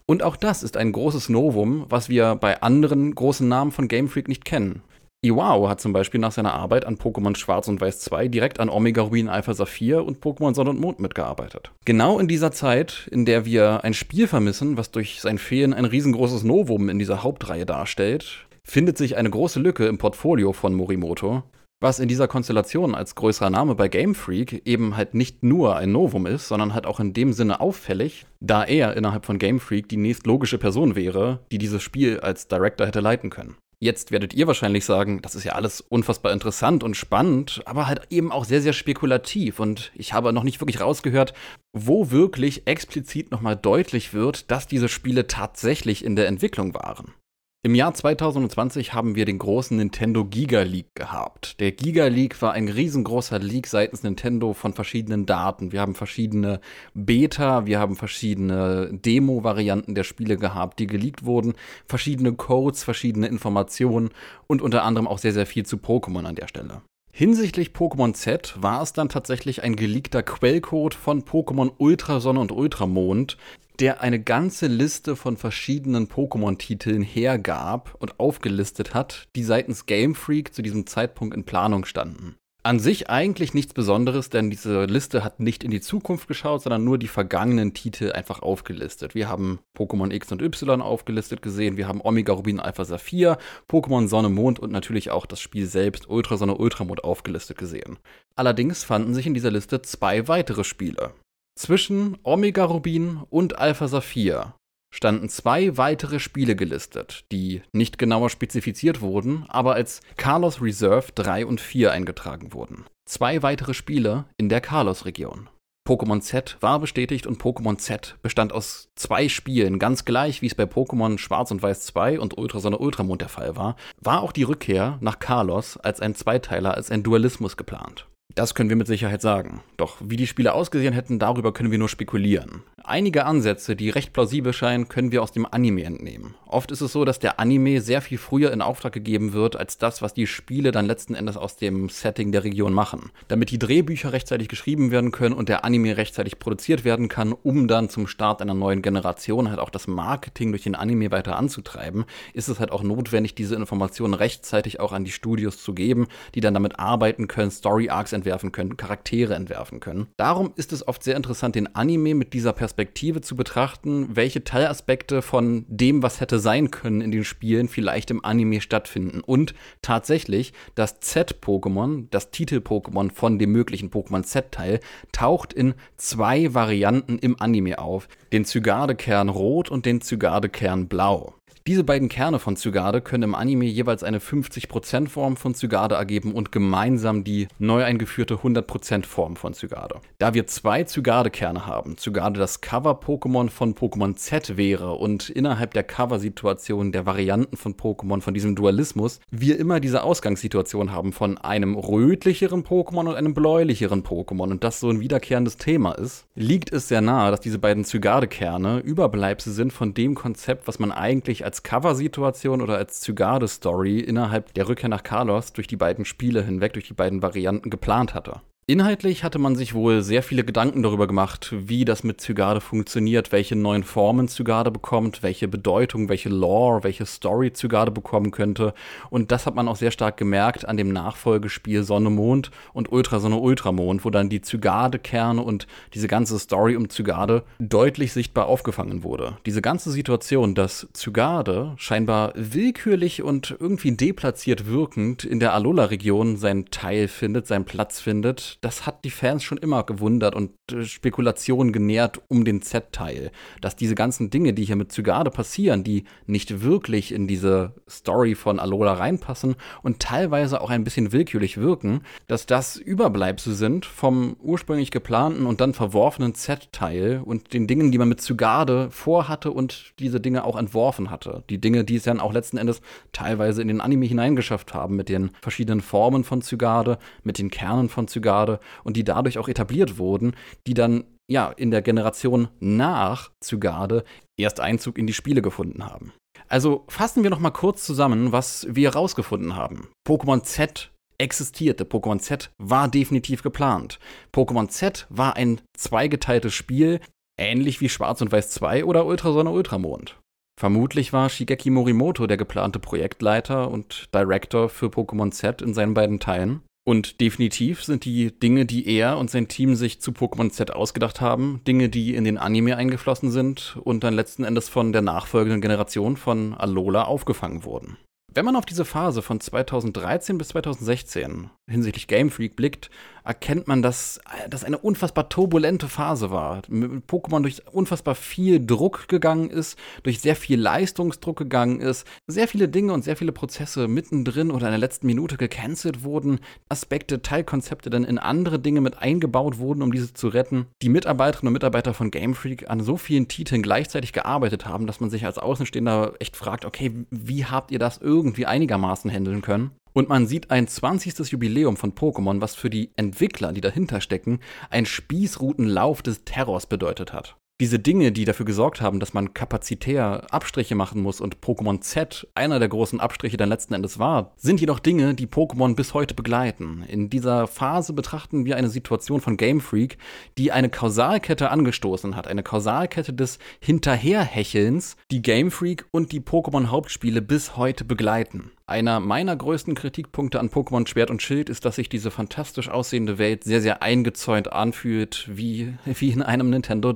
Und 0.06 0.22
auch 0.22 0.36
das 0.36 0.62
ist 0.62 0.76
ein 0.76 0.92
großes 0.92 1.30
Novum, 1.30 1.86
was 1.88 2.10
wir 2.10 2.36
bei 2.36 2.62
anderen 2.62 3.16
großen 3.16 3.48
Namen 3.48 3.72
von 3.72 3.88
Game 3.88 4.10
Freak 4.10 4.28
nicht 4.28 4.44
kennen. 4.44 4.82
Iwao 5.22 5.70
hat 5.70 5.80
zum 5.80 5.94
Beispiel 5.94 6.20
nach 6.20 6.34
seiner 6.34 6.54
Arbeit 6.54 6.84
an 6.84 6.98
Pokémon 6.98 7.38
Schwarz 7.38 7.70
und 7.70 7.80
Weiß 7.80 8.00
2 8.02 8.28
direkt 8.28 8.60
an 8.60 8.70
Omega 8.70 9.02
Ruin 9.02 9.30
Alpha 9.30 9.54
Saphir 9.54 10.04
und 10.04 10.20
Pokémon 10.20 10.54
Sonne 10.54 10.72
und 10.72 10.82
Mond 10.82 11.00
mitgearbeitet. 11.00 11.72
Genau 11.86 12.20
in 12.20 12.28
dieser 12.28 12.52
Zeit, 12.52 13.08
in 13.12 13.26
der 13.26 13.46
wir 13.46 13.86
ein 13.86 13.94
Spiel 13.94 14.28
vermissen, 14.28 14.76
was 14.76 14.92
durch 14.92 15.22
sein 15.22 15.38
Fehlen 15.38 15.74
ein 15.74 15.86
riesengroßes 15.86 16.44
Novum 16.44 16.90
in 16.90 17.00
dieser 17.00 17.24
Hauptreihe 17.24 17.66
darstellt, 17.66 18.48
findet 18.70 18.98
sich 18.98 19.18
eine 19.18 19.30
große 19.30 19.60
Lücke 19.60 19.88
im 19.88 19.98
Portfolio 19.98 20.54
von 20.54 20.74
Morimoto, 20.74 21.44
was 21.82 22.00
in 22.00 22.08
dieser 22.08 22.28
Konstellation 22.28 22.94
als 22.94 23.16
größerer 23.16 23.50
Name 23.50 23.74
bei 23.74 23.88
Game 23.88 24.14
Freak 24.14 24.62
eben 24.66 24.96
halt 24.98 25.14
nicht 25.14 25.44
nur 25.44 25.76
ein 25.76 25.92
Novum 25.92 26.26
ist, 26.26 26.48
sondern 26.48 26.74
halt 26.74 26.86
auch 26.86 27.00
in 27.00 27.14
dem 27.14 27.34
Sinne 27.34 27.62
auffällig, 27.62 28.26
da 28.42 28.64
er 28.64 28.96
innerhalb 28.96 29.26
von 29.26 29.40
Game 29.40 29.60
Freak 29.60 29.90
die 29.90 29.98
nächstlogische 29.98 30.58
Person 30.58 30.96
wäre, 30.96 31.40
die 31.52 31.58
dieses 31.58 31.82
Spiel 31.82 32.20
als 32.20 32.48
Director 32.48 32.86
hätte 32.86 33.00
leiten 33.00 33.30
können. 33.30 33.56
Jetzt 33.82 34.12
werdet 34.12 34.34
ihr 34.34 34.46
wahrscheinlich 34.46 34.84
sagen, 34.84 35.22
das 35.22 35.36
ist 35.36 35.46
ja 35.46 35.54
alles 35.54 35.80
unfassbar 35.80 36.34
interessant 36.34 36.84
und 36.84 36.98
spannend, 36.98 37.62
aber 37.66 37.88
halt 37.88 38.08
eben 38.10 38.30
auch 38.30 38.44
sehr, 38.44 38.62
sehr 38.62 38.74
spekulativ. 38.74 39.62
Und 39.62 39.94
ich 39.96 40.12
habe 40.12 40.34
noch 40.34 40.44
nicht 40.44 40.60
wirklich 40.60 40.82
rausgehört, 40.82 41.34
wo 41.72 42.12
wirklich 42.12 42.68
explizit 42.68 43.32
nochmal 43.32 43.56
deutlich 43.56 44.14
wird, 44.14 44.52
dass 44.52 44.68
diese 44.68 44.90
Spiele 44.90 45.28
tatsächlich 45.28 46.04
in 46.04 46.18
der 46.18 46.28
Entwicklung 46.28 46.74
waren. 46.74 47.14
Im 47.62 47.76
Jahr 47.76 47.94
2020 47.94 48.94
haben 48.94 49.16
wir 49.16 49.26
den 49.26 49.38
großen 49.38 49.76
Nintendo 49.76 50.24
Giga 50.24 50.62
League 50.62 50.96
gehabt. 50.96 51.60
Der 51.60 51.74
Giga 51.74 52.08
League 52.08 52.42
war 52.42 52.54
ein 52.54 52.70
riesengroßer 52.70 53.38
League 53.38 53.68
seitens 53.68 54.02
Nintendo 54.02 54.54
von 54.54 54.72
verschiedenen 54.72 55.26
Daten. 55.26 55.74
Wir 55.74 55.82
haben 55.82 55.94
verschiedene 55.94 56.62
Beta, 56.94 57.66
wir 57.66 57.80
haben 57.80 57.98
verschiedene 57.98 58.90
Demo-Varianten 58.94 59.94
der 59.94 60.06
Spiele 60.06 60.38
gehabt, 60.38 60.80
die 60.80 60.88
geleakt 60.88 61.26
wurden, 61.26 61.54
verschiedene 61.86 62.32
Codes, 62.32 62.86
verschiedene 62.86 63.28
Informationen 63.28 64.12
und 64.48 64.62
unter 64.62 64.86
anderem 64.86 65.06
auch 65.06 65.18
sehr, 65.18 65.34
sehr 65.34 65.46
viel 65.46 65.66
zu 65.66 65.76
Pokémon 65.76 66.24
an 66.24 66.36
der 66.36 66.48
Stelle. 66.48 66.82
Hinsichtlich 67.12 67.72
Pokémon 67.72 68.14
Z 68.14 68.56
war 68.62 68.82
es 68.82 68.94
dann 68.94 69.10
tatsächlich 69.10 69.64
ein 69.64 69.76
geleakter 69.76 70.24
Quellcode 70.24 70.94
von 70.94 71.24
Pokémon 71.24 71.72
Ultrasonne 71.78 72.40
und 72.40 72.54
Ultramond, 72.54 73.36
der 73.80 74.02
eine 74.02 74.20
ganze 74.20 74.68
Liste 74.68 75.16
von 75.16 75.38
verschiedenen 75.38 76.08
Pokémon-Titeln 76.08 77.02
hergab 77.02 77.96
und 78.00 78.20
aufgelistet 78.20 78.94
hat, 78.94 79.28
die 79.36 79.44
seitens 79.44 79.86
Game 79.86 80.16
Freak 80.16 80.54
zu 80.54 80.62
diesem 80.62 80.86
Zeitpunkt 80.86 81.36
in 81.36 81.46
Planung 81.46 81.86
standen. 81.86 82.36
An 82.62 82.80
sich 82.80 83.10
eigentlich 83.10 83.54
nichts 83.54 83.74
Besonderes, 83.74 84.30
denn 84.30 84.50
diese 84.50 84.84
Liste 84.84 85.24
hat 85.24 85.40
nicht 85.40 85.64
in 85.64 85.72
die 85.72 85.80
Zukunft 85.80 86.28
geschaut, 86.28 86.62
sondern 86.62 86.84
nur 86.84 86.98
die 86.98 87.08
vergangenen 87.08 87.74
Titel 87.74 88.12
einfach 88.12 88.42
aufgelistet. 88.42 89.16
Wir 89.16 89.30
haben 89.30 89.60
Pokémon 89.78 90.12
X 90.12 90.30
und 90.34 90.42
Y 90.42 90.82
aufgelistet 90.82 91.42
gesehen, 91.42 91.78
wir 91.78 91.88
haben 91.88 92.02
Omega 92.04 92.34
Rubin 92.34 92.60
Alpha 92.60 92.84
Saphir, 92.84 93.38
Pokémon 93.70 94.10
Sonne 94.10 94.28
Mond 94.28 94.60
und 94.60 94.74
natürlich 94.74 95.10
auch 95.10 95.26
das 95.26 95.40
Spiel 95.40 95.68
selbst 95.68 96.10
Ultra 96.10 96.36
Sonne 96.36 96.58
Ultramond 96.58 97.06
aufgelistet 97.06 97.58
gesehen. 97.58 97.98
Allerdings 98.36 98.84
fanden 98.84 99.14
sich 99.14 99.26
in 99.26 99.34
dieser 99.34 99.52
Liste 99.52 99.82
zwei 99.82 100.28
weitere 100.28 100.66
Spiele. 100.66 101.14
Zwischen 101.58 102.18
Omega 102.24 102.64
Rubin 102.64 103.22
und 103.30 103.58
Alpha 103.58 103.88
Saphir 103.88 104.54
standen 104.94 105.30
zwei 105.30 105.78
weitere 105.78 106.20
Spiele 106.20 106.56
gelistet, 106.56 107.26
die 107.32 107.62
nicht 107.74 107.98
genauer 107.98 108.30
spezifiziert 108.30 109.02
wurden, 109.02 109.46
aber 109.50 109.76
als 109.76 110.02
Carlos 110.18 110.62
Reserve 110.62 111.12
3 111.14 111.46
und 111.46 111.62
4 111.62 111.92
eingetragen 111.92 112.54
wurden. 112.54 112.86
Zwei 113.08 113.44
weitere 113.44 113.74
Spiele 113.74 114.26
in 114.38 114.50
der 114.50 114.62
Carlos-Region. 114.62 115.50
Pokémon 115.88 116.22
Z 116.22 116.58
war 116.60 116.80
bestätigt 116.80 117.26
und 117.26 117.42
Pokémon 117.42 117.80
Z 117.80 118.18
bestand 118.22 118.54
aus 118.54 118.90
zwei 118.96 119.28
Spielen, 119.28 119.80
ganz 119.80 120.06
gleich 120.06 120.44
wie 120.44 120.46
es 120.46 120.54
bei 120.54 120.66
Pokémon 120.66 121.18
Schwarz 121.18 121.50
und 121.50 121.64
Weiß 121.64 121.82
2 121.88 122.20
und 122.20 122.38
Ultrasonne 122.38 122.78
Ultramond 122.78 123.22
der 123.22 123.30
Fall 123.30 123.56
war, 123.56 123.76
war 124.00 124.22
auch 124.22 124.32
die 124.32 124.44
Rückkehr 124.44 125.00
nach 125.02 125.18
Carlos 125.18 125.78
als 125.78 126.00
ein 126.00 126.14
Zweiteiler, 126.14 126.76
als 126.76 126.92
ein 126.92 127.02
Dualismus 127.02 127.58
geplant. 127.58 128.08
Das 128.40 128.56
können 128.56 128.70
wir 128.70 128.78
mit 128.78 128.88
Sicherheit 128.88 129.22
sagen. 129.22 129.60
Doch 129.76 129.98
wie 130.00 130.16
die 130.16 130.26
Spiele 130.26 130.54
ausgesehen 130.54 130.94
hätten, 130.94 131.20
darüber 131.20 131.52
können 131.52 131.72
wir 131.72 131.78
nur 131.78 131.90
spekulieren. 131.90 132.64
Einige 132.86 133.26
Ansätze, 133.26 133.76
die 133.76 133.90
recht 133.90 134.14
plausibel 134.14 134.54
scheinen, 134.54 134.88
können 134.88 135.12
wir 135.12 135.22
aus 135.22 135.34
dem 135.34 135.46
Anime 135.46 135.84
entnehmen. 135.84 136.36
Oft 136.48 136.72
ist 136.72 136.80
es 136.80 136.94
so, 136.94 137.04
dass 137.04 137.20
der 137.20 137.38
Anime 137.38 137.82
sehr 137.82 138.02
viel 138.02 138.18
früher 138.18 138.52
in 138.54 138.62
Auftrag 138.62 138.94
gegeben 138.94 139.34
wird, 139.34 139.58
als 139.58 139.78
das, 139.78 140.02
was 140.02 140.14
die 140.14 140.26
Spiele 140.26 140.72
dann 140.72 140.86
letzten 140.86 141.16
Endes 141.16 141.36
aus 141.36 141.58
dem 141.58 141.90
Setting 141.90 142.32
der 142.32 142.46
Region 142.46 142.74
machen. 142.74 143.12
Damit 143.28 143.52
die 143.52 143.60
Drehbücher 143.60 144.14
rechtzeitig 144.14 144.48
geschrieben 144.48 144.90
werden 144.90 145.12
können 145.12 145.36
und 145.36 145.50
der 145.50 145.66
Anime 145.66 145.98
rechtzeitig 145.98 146.40
produziert 146.40 146.86
werden 146.86 147.10
kann, 147.10 147.34
um 147.34 147.68
dann 147.68 147.90
zum 147.90 148.08
Start 148.08 148.42
einer 148.42 148.54
neuen 148.54 148.82
Generation 148.82 149.50
halt 149.50 149.60
auch 149.60 149.70
das 149.70 149.88
Marketing 149.88 150.52
durch 150.52 150.64
den 150.64 150.76
Anime 150.76 151.12
weiter 151.12 151.36
anzutreiben, 151.36 152.06
ist 152.34 152.48
es 152.48 152.62
halt 152.62 152.72
auch 152.72 152.84
notwendig, 152.84 153.36
diese 153.36 153.56
Informationen 153.56 154.14
rechtzeitig 154.14 154.80
auch 154.80 154.94
an 154.94 155.04
die 155.04 155.12
Studios 155.12 155.62
zu 155.62 155.74
geben, 155.74 156.08
die 156.36 156.40
dann 156.40 156.54
damit 156.54 156.80
arbeiten 156.80 157.28
können, 157.28 157.52
Story 157.52 157.90
Arcs 157.90 158.14
entwickeln 158.14 158.29
entwerfen 158.30 158.52
können, 158.52 158.78
Charaktere 158.78 159.34
entwerfen 159.34 159.80
können. 159.80 160.08
Darum 160.18 160.54
ist 160.56 160.72
es 160.72 160.88
oft 160.88 161.04
sehr 161.04 161.16
interessant, 161.16 161.56
den 161.56 161.76
Anime 161.76 162.14
mit 162.14 162.34
dieser 162.34 162.54
Perspektive 162.54 163.22
zu 163.22 163.36
betrachten, 163.36 164.16
welche 164.16 164.44
Teilaspekte 164.44 165.24
von 165.24 165.66
dem, 165.68 166.04
was 166.04 166.22
hätte 166.22 166.38
sein 166.38 166.70
können 166.70 167.02
in 167.02 167.10
den 167.10 167.24
Spielen, 167.24 167.68
vielleicht 167.68 168.12
im 168.12 168.24
Anime 168.24 168.62
stattfinden. 168.62 169.22
Und 169.22 169.56
tatsächlich, 169.82 170.54
das 170.76 171.00
Z-Pokémon, 171.00 172.08
das 172.12 172.30
Titel-Pokémon 172.30 173.12
von 173.12 173.40
dem 173.40 173.52
möglichen 173.52 173.90
Pokémon 173.90 174.24
Z-Teil, 174.24 174.80
taucht 175.12 175.52
in 175.52 175.74
zwei 175.98 176.54
Varianten 176.54 177.18
im 177.18 177.42
Anime 177.42 177.80
auf. 177.80 178.08
Den 178.32 178.46
Zygarde-Kern 178.46 179.30
Rot 179.30 179.70
und 179.72 179.88
den 179.88 180.02
Zygarde-Kern 180.02 180.88
Blau. 180.88 181.34
Diese 181.68 181.84
beiden 181.84 182.10
Kerne 182.10 182.40
von 182.40 182.56
Zygarde 182.56 183.02
können 183.02 183.24
im 183.24 183.36
Anime 183.36 183.66
jeweils 183.66 184.04
eine 184.04 184.20
50% 184.20 185.10
Form 185.10 185.36
von 185.36 185.54
Zygarde 185.54 185.96
ergeben 185.96 186.34
und 186.34 186.52
gemeinsam 186.52 187.24
die 187.24 187.48
neu 187.60 187.84
eingeführte 187.84 188.36
100% 188.36 189.06
Form 189.06 189.36
von 189.36 189.54
Zygarde. 189.54 189.96
Da 190.18 190.34
wir 190.34 190.48
zwei 190.48 190.86
Zygarde-Kerne 190.86 191.68
haben, 191.68 191.98
Zygarde 191.98 192.40
das 192.40 192.62
Cover-Pokémon 192.62 193.50
von 193.50 193.76
Pokémon 193.76 194.16
Z 194.16 194.58
wäre 194.58 194.94
und 194.94 195.30
innerhalb 195.30 195.74
der 195.74 195.84
Cover-Situation 195.84 196.92
der 196.92 197.06
Varianten 197.06 197.58
von 197.58 197.76
Pokémon, 197.76 198.22
von 198.22 198.34
diesem 198.34 198.56
Dualismus, 198.56 199.20
wir 199.30 199.60
immer 199.60 199.80
diese 199.80 200.04
Ausgangssituation 200.04 200.92
haben 200.92 201.12
von 201.12 201.38
einem 201.38 201.76
rötlicheren 201.76 202.64
Pokémon 202.64 203.10
und 203.10 203.16
einem 203.16 203.34
bläulicheren 203.34 204.04
Pokémon 204.04 204.50
und 204.50 204.64
das 204.64 204.80
so 204.80 204.90
ein 204.90 205.02
wiederkehrendes 205.02 205.58
Thema 205.58 205.92
ist, 205.92 206.26
liegt 206.36 206.72
es 206.72 206.88
sehr 206.88 207.02
nahe, 207.02 207.32
dass 207.32 207.42
diese 207.42 207.60
beiden 207.60 207.84
Zygarde-Kerne 207.84 208.80
Überbleibsel 208.80 209.52
sind 209.54 209.74
von 209.74 209.94
dem 209.94 210.16
Konzept, 210.16 210.68
was 210.68 210.80
man 210.80 210.92
eigentlich 210.92 211.46
als 211.46 211.49
Cover-Situation 211.64 212.62
oder 212.62 212.78
als 212.78 213.02
Zygarde-Story 213.02 214.00
innerhalb 214.00 214.54
der 214.54 214.68
Rückkehr 214.68 214.90
nach 214.90 215.04
Carlos 215.04 215.54
durch 215.54 215.68
die 215.68 215.78
beiden 215.78 216.06
Spiele 216.06 216.44
hinweg, 216.44 216.74
durch 216.74 216.88
die 216.88 216.94
beiden 216.94 217.22
Varianten 217.22 217.70
geplant 217.70 218.14
hatte. 218.14 218.42
Inhaltlich 218.70 219.24
hatte 219.24 219.40
man 219.40 219.56
sich 219.56 219.74
wohl 219.74 220.04
sehr 220.04 220.22
viele 220.22 220.44
Gedanken 220.44 220.84
darüber 220.84 221.08
gemacht, 221.08 221.56
wie 221.58 221.86
das 221.86 222.04
mit 222.04 222.22
Zygarde 222.22 222.62
funktioniert, 222.62 223.32
welche 223.32 223.56
neuen 223.56 223.84
Formen 223.84 224.28
Zygarde 224.28 224.70
bekommt, 224.70 225.24
welche 225.24 225.48
Bedeutung, 225.48 226.08
welche 226.08 226.30
Lore, 226.30 226.84
welche 226.84 227.08
Story 227.08 227.52
Zygarde 227.52 227.90
bekommen 227.90 228.30
könnte. 228.30 228.76
Und 229.10 229.32
das 229.32 229.48
hat 229.48 229.56
man 229.56 229.68
auch 229.68 229.76
sehr 229.76 229.90
stark 229.90 230.18
gemerkt 230.18 230.68
an 230.68 230.78
dem 230.78 230.94
Nachfolgespiel 230.94 231.82
Sonne 231.82 232.12
Mond 232.12 232.52
und 232.72 232.92
Ultrasonne 232.92 233.38
Ultramond, 233.38 234.06
wo 234.06 234.12
dann 234.12 234.30
die 234.30 234.42
Zygarde-Kerne 234.42 235.42
und 235.42 235.66
diese 235.96 236.08
ganze 236.08 236.38
Story 236.38 236.76
um 236.76 236.92
Zygarde 236.92 237.46
deutlich 237.58 238.14
sichtbar 238.14 238.46
aufgefangen 238.46 239.02
wurde. 239.02 239.38
Diese 239.48 239.64
ganze 239.64 239.90
Situation, 239.90 240.54
dass 240.54 240.88
Zygarde 240.94 241.74
scheinbar 241.78 242.34
willkürlich 242.36 243.24
und 243.24 243.58
irgendwie 243.60 243.94
deplatziert 243.94 244.68
wirkend 244.68 245.24
in 245.24 245.40
der 245.40 245.56
Alola-Region 245.56 246.38
seinen 246.38 246.66
Teil 246.70 247.08
findet, 247.08 247.48
seinen 247.48 247.66
Platz 247.66 248.00
findet, 248.00 248.59
das 248.62 248.86
hat 248.86 249.06
die 249.06 249.10
Fans 249.10 249.44
schon 249.44 249.58
immer 249.58 249.84
gewundert 249.84 250.36
und 250.36 250.52
äh, 250.72 250.84
Spekulationen 250.84 251.72
genährt 251.72 252.22
um 252.28 252.44
den 252.44 252.62
Z-Teil. 252.62 253.32
Dass 253.62 253.76
diese 253.76 253.96
ganzen 253.96 254.30
Dinge, 254.30 254.54
die 254.54 254.66
hier 254.66 254.76
mit 254.76 254.92
Zygarde 254.92 255.32
passieren, 255.32 255.84
die 255.84 256.04
nicht 256.26 256.62
wirklich 256.62 257.14
in 257.14 257.28
diese 257.28 257.74
Story 257.90 258.36
von 258.36 258.60
Alola 258.60 258.94
reinpassen 258.94 259.56
und 259.82 260.00
teilweise 260.00 260.62
auch 260.62 260.70
ein 260.70 260.84
bisschen 260.84 261.12
willkürlich 261.12 261.58
wirken, 261.58 262.02
dass 262.28 262.46
das 262.46 262.76
Überbleibsel 262.76 263.54
sind 263.54 263.86
vom 263.86 264.36
ursprünglich 264.42 264.92
geplanten 264.92 265.46
und 265.46 265.62
dann 265.62 265.74
verworfenen 265.74 266.36
Z-Teil 266.36 267.22
und 267.24 267.54
den 267.54 267.68
Dingen, 267.68 267.92
die 267.92 267.98
man 267.98 268.10
mit 268.10 268.22
Zygarde 268.22 268.92
vorhatte 268.92 269.52
und 269.52 269.94
diese 270.00 270.20
Dinge 270.20 270.44
auch 270.44 270.58
entworfen 270.58 271.10
hatte. 271.10 271.44
Die 271.50 271.62
Dinge, 271.62 271.86
die 271.86 271.96
es 271.96 272.04
dann 272.04 272.20
auch 272.20 272.34
letzten 272.34 272.58
Endes 272.58 272.82
teilweise 273.12 273.62
in 273.62 273.68
den 273.68 273.82
Anime 273.82 274.06
hineingeschafft 274.06 274.74
haben, 274.74 274.96
mit 274.96 275.10
den 275.10 275.32
verschiedenen 275.42 275.82
Formen 275.82 276.24
von 276.24 276.42
Zygarde, 276.42 276.98
mit 277.24 277.38
den 277.38 277.50
Kernen 277.50 277.90
von 277.90 278.08
Zygarde 278.08 278.49
gerade 278.50 278.60
und 278.84 278.98
die 278.98 279.04
dadurch 279.04 279.38
auch 279.38 279.48
etabliert 279.48 279.98
wurden, 279.98 280.36
die 280.68 280.74
dann 280.74 281.04
ja 281.30 281.50
in 281.50 281.72
der 281.72 281.82
Generation 281.82 282.48
nach 282.60 283.32
Zygarde 283.42 284.04
erst 284.38 284.60
Einzug 284.60 284.98
in 284.98 285.08
die 285.08 285.14
Spiele 285.14 285.42
gefunden 285.42 285.86
haben. 285.86 286.14
Also 286.48 286.86
fassen 286.88 287.24
wir 287.24 287.30
noch 287.30 287.40
mal 287.40 287.52
kurz 287.52 287.86
zusammen, 287.86 288.32
was 288.32 288.68
wir 288.70 288.92
herausgefunden 288.92 289.56
haben. 289.56 289.90
Pokémon 290.08 290.44
Z 290.44 290.92
existierte. 291.20 291.84
Pokémon 291.84 292.20
Z 292.20 292.52
war 292.58 292.88
definitiv 292.88 293.44
geplant. 293.44 294.00
Pokémon 294.34 294.70
Z 294.70 295.06
war 295.10 295.36
ein 295.36 295.62
zweigeteiltes 295.78 296.54
Spiel, 296.54 297.02
ähnlich 297.40 297.82
wie 297.82 297.90
Schwarz 297.90 298.22
und 298.22 298.32
Weiß 298.32 298.50
2 298.52 298.86
oder 298.86 299.06
Ultrasonne 299.06 299.52
Ultramond. 299.52 300.18
Vermutlich 300.60 301.14
war 301.14 301.30
Shigeki 301.30 301.70
Morimoto 301.70 302.26
der 302.28 302.38
geplante 302.38 302.80
Projektleiter 302.80 303.70
und 303.70 304.10
Director 304.14 304.70
für 304.70 304.88
Pokémon 304.88 305.32
Z 305.32 305.62
in 305.62 305.74
seinen 305.74 305.94
beiden 305.94 306.20
Teilen. 306.20 306.64
Und 306.90 307.22
definitiv 307.22 307.84
sind 307.84 308.04
die 308.04 308.32
Dinge, 308.32 308.66
die 308.66 308.88
er 308.88 309.20
und 309.20 309.30
sein 309.30 309.48
Team 309.48 309.76
sich 309.76 310.02
zu 310.02 310.10
Pokémon 310.10 310.50
Z 310.50 310.72
ausgedacht 310.72 311.22
haben, 311.22 311.62
Dinge, 311.68 311.88
die 311.88 312.16
in 312.16 312.24
den 312.24 312.40
Anime 312.40 312.78
eingeflossen 312.78 313.30
sind 313.30 313.78
und 313.84 314.04
dann 314.04 314.16
letzten 314.16 314.44
Endes 314.44 314.70
von 314.70 314.92
der 314.92 315.04
nachfolgenden 315.04 315.62
Generation 315.62 316.18
von 316.18 316.56
Alola 316.56 317.04
aufgefangen 317.04 317.64
wurden. 317.64 317.98
Wenn 318.34 318.46
man 318.46 318.56
auf 318.56 318.66
diese 318.66 318.86
Phase 318.86 319.24
von 319.24 319.40
2013 319.40 320.38
bis 320.38 320.50
2016 320.50 321.50
hinsichtlich 321.68 322.08
Game 322.08 322.30
Freak 322.30 322.56
blickt, 322.56 322.90
erkennt 323.24 323.68
man, 323.68 323.82
dass 323.82 324.20
das 324.50 324.64
eine 324.64 324.78
unfassbar 324.78 325.30
turbulente 325.30 325.88
Phase 325.88 326.32
war. 326.32 326.62
Mit 326.68 327.06
Pokémon 327.06 327.42
durch 327.42 327.62
unfassbar 327.72 328.16
viel 328.16 328.66
Druck 328.66 329.08
gegangen 329.08 329.50
ist, 329.50 329.78
durch 330.04 330.20
sehr 330.20 330.36
viel 330.36 330.60
Leistungsdruck 330.60 331.38
gegangen 331.38 331.80
ist, 331.80 332.08
sehr 332.28 332.48
viele 332.48 332.70
Dinge 332.70 332.94
und 332.94 333.04
sehr 333.04 333.16
viele 333.16 333.32
Prozesse 333.32 333.88
mittendrin 333.88 334.52
oder 334.52 334.68
in 334.68 334.72
der 334.72 334.80
letzten 334.80 335.08
Minute 335.08 335.38
gecancelt 335.38 336.04
wurden, 336.04 336.40
Aspekte, 336.70 337.22
Teilkonzepte 337.22 337.90
dann 337.90 338.04
in 338.04 338.18
andere 338.18 338.60
Dinge 338.60 338.82
mit 338.82 338.98
eingebaut 339.00 339.58
wurden, 339.60 339.82
um 339.82 339.92
diese 339.92 340.14
zu 340.14 340.28
retten. 340.28 340.68
Die 340.82 340.90
Mitarbeiterinnen 340.90 341.50
und 341.50 341.54
Mitarbeiter 341.54 341.94
von 341.94 342.12
Game 342.12 342.36
Freak 342.36 342.70
an 342.70 342.82
so 342.82 342.98
vielen 342.98 343.28
Titeln 343.28 343.62
gleichzeitig 343.62 344.14
gearbeitet 344.14 344.66
haben, 344.66 344.88
dass 344.88 345.00
man 345.00 345.10
sich 345.10 345.26
als 345.26 345.38
Außenstehender 345.38 346.14
echt 346.20 346.36
fragt, 346.36 346.66
okay, 346.66 347.06
wie 347.12 347.46
habt 347.46 347.72
ihr 347.72 347.80
das 347.80 347.98
irgendwie 347.98 348.19
einigermaßen 348.46 349.10
handeln 349.10 349.42
können? 349.42 349.72
Und 349.94 350.10
man 350.10 350.28
sieht 350.28 350.52
ein 350.52 350.68
20. 350.68 351.32
Jubiläum 351.32 351.76
von 351.76 351.94
Pokémon, 351.94 352.42
was 352.42 352.56
für 352.56 352.70
die 352.70 352.92
Entwickler, 352.96 353.54
die 353.54 353.62
dahinter 353.62 354.02
stecken, 354.02 354.40
ein 354.70 354.86
Spießrutenlauf 354.86 356.02
des 356.02 356.24
Terrors 356.26 356.68
bedeutet 356.68 357.12
hat 357.12 357.39
diese 357.60 357.78
Dinge, 357.78 358.12
die 358.12 358.24
dafür 358.24 358.46
gesorgt 358.46 358.80
haben, 358.80 359.00
dass 359.00 359.14
man 359.14 359.34
kapazitär 359.34 360.26
Abstriche 360.32 360.76
machen 360.76 361.02
muss 361.02 361.20
und 361.20 361.38
Pokémon 361.42 361.82
Z 361.82 362.28
einer 362.34 362.60
der 362.60 362.70
großen 362.70 363.00
Abstriche 363.00 363.36
dann 363.38 363.50
letzten 363.50 363.74
Endes 363.74 364.00
war, 364.00 364.32
sind 364.38 364.62
jedoch 364.62 364.80
Dinge, 364.80 365.14
die 365.14 365.28
Pokémon 365.28 365.76
bis 365.76 365.94
heute 365.94 366.14
begleiten. 366.14 366.84
In 366.88 367.10
dieser 367.10 367.48
Phase 367.48 367.94
betrachten 367.94 368.46
wir 368.46 368.56
eine 368.56 368.70
Situation 368.70 369.20
von 369.20 369.36
Game 369.36 369.60
Freak, 369.60 369.98
die 370.38 370.52
eine 370.52 370.70
Kausalkette 370.70 371.52
angestoßen 371.52 372.16
hat, 372.16 372.28
eine 372.28 372.44
Kausalkette 372.44 373.14
des 373.14 373.40
Hinterherhechelns, 373.60 374.96
die 375.12 375.22
Game 375.22 375.52
Freak 375.52 375.86
und 375.92 376.14
die 376.14 376.22
Pokémon 376.22 376.68
Hauptspiele 376.68 377.22
bis 377.22 377.58
heute 377.58 377.84
begleiten. 377.84 378.52
Einer 378.70 379.00
meiner 379.00 379.36
größten 379.36 379.74
Kritikpunkte 379.74 380.40
an 380.40 380.52
Pokémon 380.52 380.88
Schwert 380.88 381.10
und 381.10 381.24
Schild 381.24 381.50
ist, 381.50 381.66
dass 381.66 381.78
sich 381.78 381.90
diese 381.90 382.12
fantastisch 382.12 382.70
aussehende 382.70 383.18
Welt 383.18 383.44
sehr, 383.44 383.62
sehr 383.62 383.82
eingezäunt 383.82 384.54
anfühlt, 384.54 385.28
wie, 385.28 385.74
wie 385.86 386.12
in 386.12 386.22
einem 386.22 386.52
Nintendo 386.52 386.94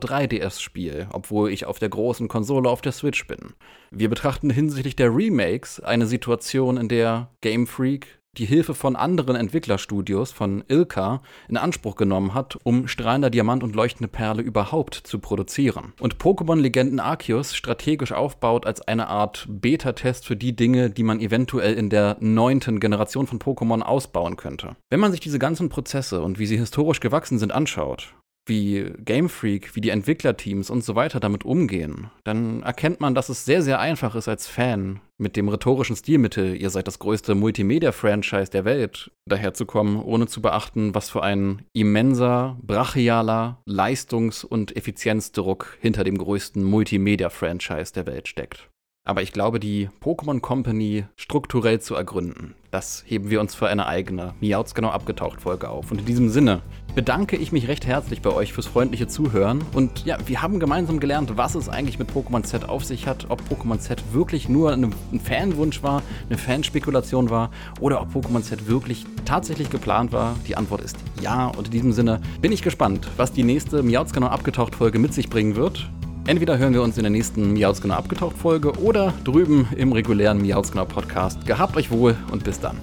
3DS-Spiel, 0.53 1.07
obwohl 1.11 1.51
ich 1.51 1.65
auf 1.65 1.79
der 1.79 1.89
großen 1.89 2.27
Konsole 2.27 2.69
auf 2.69 2.81
der 2.81 2.91
Switch 2.91 3.27
bin. 3.27 3.53
Wir 3.91 4.09
betrachten 4.09 4.49
hinsichtlich 4.49 4.95
der 4.95 5.15
Remakes 5.15 5.79
eine 5.79 6.05
Situation, 6.05 6.77
in 6.77 6.87
der 6.87 7.29
Game 7.41 7.67
Freak 7.67 8.19
die 8.37 8.45
Hilfe 8.45 8.73
von 8.73 8.95
anderen 8.95 9.35
Entwicklerstudios, 9.35 10.31
von 10.31 10.63
Ilka, 10.67 11.21
in 11.47 11.57
Anspruch 11.57 11.95
genommen 11.95 12.33
hat, 12.33 12.57
um 12.63 12.87
strahlender 12.87 13.29
Diamant 13.29 13.63
und 13.63 13.75
leuchtende 13.75 14.07
Perle 14.07 14.41
überhaupt 14.41 14.95
zu 14.95 15.19
produzieren. 15.19 15.93
Und 15.99 16.15
Pokémon-Legenden 16.17 16.99
Arceus 16.99 17.55
strategisch 17.55 18.11
aufbaut 18.11 18.65
als 18.65 18.81
eine 18.81 19.07
Art 19.07 19.45
Beta-Test 19.47 20.25
für 20.25 20.35
die 20.35 20.55
Dinge, 20.55 20.89
die 20.89 21.03
man 21.03 21.19
eventuell 21.19 21.75
in 21.75 21.91
der 21.91 22.17
neunten 22.21 22.79
Generation 22.79 23.27
von 23.27 23.37
Pokémon 23.37 23.81
ausbauen 23.81 24.35
könnte. 24.35 24.75
Wenn 24.89 24.99
man 24.99 25.11
sich 25.11 25.19
diese 25.19 25.37
ganzen 25.37 25.69
Prozesse 25.69 26.23
und 26.23 26.39
wie 26.39 26.47
sie 26.47 26.57
historisch 26.57 27.01
gewachsen 27.01 27.37
sind 27.37 27.51
anschaut, 27.51 28.15
wie 28.45 28.91
Game 29.03 29.29
Freak, 29.29 29.75
wie 29.75 29.81
die 29.81 29.89
Entwicklerteams 29.89 30.69
und 30.69 30.83
so 30.83 30.95
weiter 30.95 31.19
damit 31.19 31.45
umgehen, 31.45 32.09
dann 32.23 32.63
erkennt 32.63 32.99
man, 32.99 33.15
dass 33.15 33.29
es 33.29 33.45
sehr, 33.45 33.61
sehr 33.61 33.79
einfach 33.79 34.15
ist 34.15 34.27
als 34.27 34.47
Fan 34.47 34.99
mit 35.17 35.35
dem 35.35 35.47
rhetorischen 35.47 35.95
Stilmittel, 35.95 36.55
ihr 36.55 36.69
seid 36.69 36.87
das 36.87 36.99
größte 36.99 37.35
Multimedia-Franchise 37.35 38.51
der 38.51 38.65
Welt, 38.65 39.11
daherzukommen, 39.25 40.01
ohne 40.01 40.27
zu 40.27 40.41
beachten, 40.41 40.93
was 40.93 41.09
für 41.09 41.23
ein 41.23 41.63
immenser, 41.73 42.57
brachialer 42.61 43.61
Leistungs- 43.65 44.43
und 44.43 44.75
Effizienzdruck 44.75 45.77
hinter 45.79 46.03
dem 46.03 46.17
größten 46.17 46.63
Multimedia-Franchise 46.63 47.93
der 47.93 48.05
Welt 48.05 48.27
steckt. 48.27 48.69
Aber 49.05 49.21
ich 49.21 49.33
glaube, 49.33 49.59
die 49.59 49.89
Pokémon 50.01 50.39
Company 50.39 51.05
strukturell 51.17 51.81
zu 51.81 51.93
ergründen, 51.93 52.55
das 52.71 53.03
heben 53.05 53.29
wir 53.29 53.41
uns 53.41 53.53
für 53.53 53.67
eine 53.67 53.85
eigene 53.85 54.33
Miauts 54.39 54.73
genau 54.73 54.89
abgetaucht 54.89 55.41
Folge 55.41 55.69
auf. 55.69 55.91
Und 55.91 55.99
in 55.99 56.05
diesem 56.05 56.29
Sinne, 56.29 56.61
bedanke 56.95 57.35
ich 57.37 57.51
mich 57.51 57.67
recht 57.67 57.87
herzlich 57.87 58.21
bei 58.21 58.31
euch 58.31 58.53
fürs 58.53 58.67
freundliche 58.67 59.07
Zuhören. 59.07 59.63
Und 59.73 60.05
ja, 60.05 60.17
wir 60.25 60.41
haben 60.41 60.59
gemeinsam 60.59 60.99
gelernt, 60.99 61.37
was 61.37 61.55
es 61.55 61.69
eigentlich 61.69 61.99
mit 61.99 62.11
Pokémon 62.11 62.43
Z 62.43 62.69
auf 62.69 62.85
sich 62.85 63.07
hat, 63.07 63.25
ob 63.29 63.41
Pokémon 63.41 63.79
Z 63.79 64.03
wirklich 64.13 64.49
nur 64.49 64.71
ein 64.73 64.93
Fanwunsch 65.23 65.81
war, 65.83 66.01
eine 66.29 66.37
Fanspekulation 66.37 67.29
war 67.29 67.51
oder 67.79 68.01
ob 68.01 68.13
Pokémon 68.13 68.41
Z 68.41 68.67
wirklich 68.67 69.05
tatsächlich 69.25 69.69
geplant 69.69 70.11
war. 70.11 70.35
Die 70.47 70.55
Antwort 70.55 70.81
ist 70.81 70.97
ja. 71.21 71.47
Und 71.47 71.67
in 71.67 71.71
diesem 71.71 71.93
Sinne 71.93 72.21
bin 72.41 72.51
ich 72.51 72.61
gespannt, 72.61 73.09
was 73.17 73.31
die 73.31 73.43
nächste 73.43 73.83
Miauzkanal 73.83 74.29
abgetaucht 74.29 74.75
Folge 74.75 74.99
mit 74.99 75.13
sich 75.13 75.29
bringen 75.29 75.55
wird. 75.55 75.89
Entweder 76.25 76.57
hören 76.57 76.73
wir 76.73 76.83
uns 76.83 76.97
in 76.97 77.03
der 77.03 77.11
nächsten 77.11 77.51
Miauzgenau 77.51 77.95
abgetaucht 77.95 78.37
Folge 78.37 78.71
oder 78.79 79.13
drüben 79.25 79.67
im 79.75 79.91
regulären 79.91 80.41
Miauzgenau 80.41 80.85
Podcast. 80.85 81.45
Gehabt 81.45 81.75
euch 81.75 81.91
wohl 81.91 82.15
und 82.31 82.45
bis 82.45 82.59
dann. 82.61 82.77